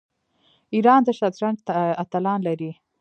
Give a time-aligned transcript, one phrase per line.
[0.75, 1.57] ایران د شطرنج
[2.03, 2.71] اتلان لري.